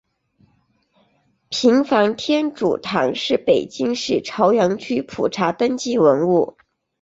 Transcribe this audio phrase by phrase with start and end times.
[1.49, 6.57] 平房天主堂是北京市朝阳区普查登记文物。